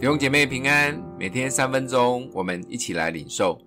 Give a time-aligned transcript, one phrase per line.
[0.00, 3.60] 弟兄姐妹平安，每天三分钟，我们一起来领受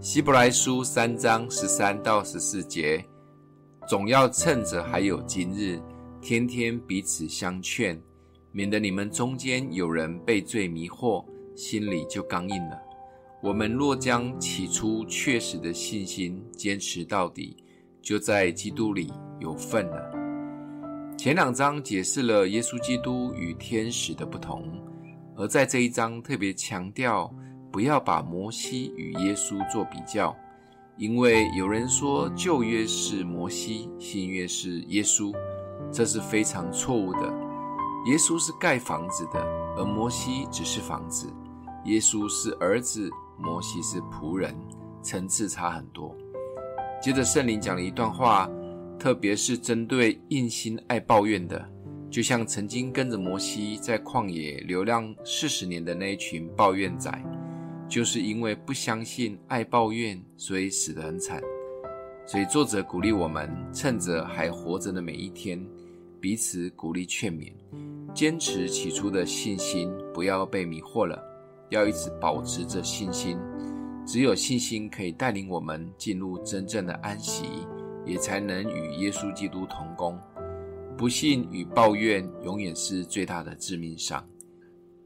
[0.00, 3.04] 希伯来书三章十三到十四节。
[3.86, 5.78] 总要趁着还有今日，
[6.22, 8.02] 天天彼此相劝，
[8.50, 11.22] 免得你们中间有人被罪迷惑，
[11.54, 12.78] 心里就刚硬了。
[13.42, 17.58] 我们若将起初确实的信心坚持到底，
[18.00, 20.10] 就在基督里有份了。
[21.18, 24.66] 前两章解释了耶稣基督与天使的不同，
[25.36, 27.32] 而在这一章特别强调
[27.70, 30.36] 不要把摩西与耶稣做比较，
[30.96, 35.34] 因为有人说旧约是摩西，新约是耶稣，
[35.92, 37.20] 这是非常错误的。
[38.06, 39.40] 耶稣是盖房子的，
[39.76, 41.28] 而摩西只是房子；
[41.84, 44.54] 耶稣是儿子，摩西是仆人，
[45.02, 46.14] 层次差很多。
[47.02, 48.48] 接着圣灵讲了一段话。
[48.96, 51.68] 特别是针对硬心爱抱怨的，
[52.14, 57.10] 就像曾经跟着摩西在旷野流浪四十年的那一群抱怨仔，
[57.88, 61.42] 就是因为不相信、爱抱怨，所以死得很惨。
[62.24, 65.60] 所以作者鼓励我们，趁着还活着的每一天，
[66.20, 67.52] 彼此鼓励劝勉，
[68.14, 71.20] 坚持起初的信心，不要被迷惑了，
[71.70, 73.36] 要一直保持着信心。
[74.06, 77.66] 只有信心可以带领我们进入真正的安息。
[78.06, 80.20] 也才能与耶稣基督同工。
[80.96, 84.24] 不信与抱怨永远是最大的致命伤。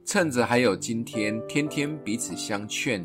[0.05, 3.05] 趁着还有今天，天天彼此相劝，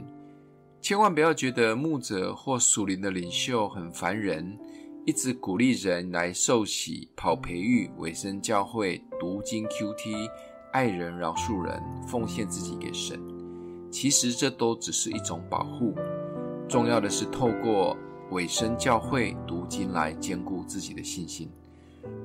[0.81, 4.58] 千万不要觉得牧者或属灵的领袖很烦人，
[5.06, 10.30] 一直鼓励人来受洗、跑培育、委身教会、读经 QT、
[10.72, 13.20] 爱人、饶恕人、奉献自己给神。
[13.92, 15.94] 其实这都只是一种保护，
[16.68, 17.97] 重要的是透过。
[18.31, 21.52] 委身教会读经来坚固自己的信心，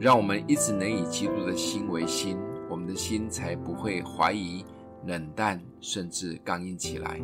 [0.00, 2.36] 让我们一直能以基督的心为心，
[2.68, 4.64] 我们的心才不会怀疑、
[5.06, 7.20] 冷淡，甚至刚硬起来。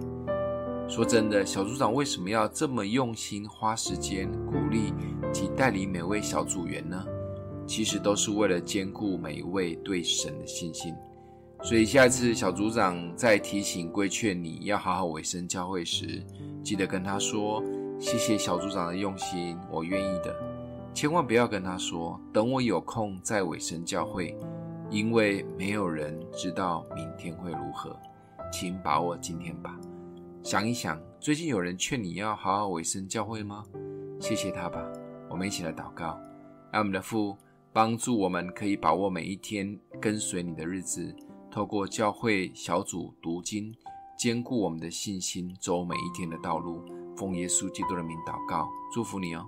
[0.88, 4.92] 说真的，小组长为什么要这么用心花时间鼓励
[5.32, 7.04] 及带领每位小组员呢？
[7.66, 10.94] 其实都是为了坚固每一位对神的信心。
[11.62, 16.22] 所以下一次小组长在提醒规劝你要好好委身教会时，
[16.62, 17.62] 记得跟他说。
[18.00, 20.53] 谢谢小组长的用心，我愿意的。
[20.94, 24.38] 千万不要跟他说，等我有空再委身教会，
[24.90, 27.98] 因为没有人知道明天会如何。
[28.52, 29.76] 请把握今天吧。
[30.44, 33.64] 想一想，最近有人劝你要好好委身教会吗？
[34.20, 34.80] 谢谢他吧。
[35.28, 36.16] 我们一起来祷告，
[36.70, 37.36] 爱我们的父
[37.72, 41.12] 帮助我们，可以把握每一天跟随你的日子，
[41.50, 43.74] 透过教会小组读经，
[44.16, 46.84] 坚固我们的信心，走每一天的道路。
[47.16, 49.44] 奉耶稣基督的名祷告，祝福你哦。